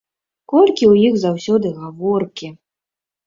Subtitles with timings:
[0.51, 2.47] Колькі ў іх заўсёды гаворкі!